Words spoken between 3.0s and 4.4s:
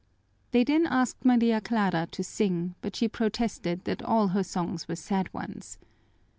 protested that all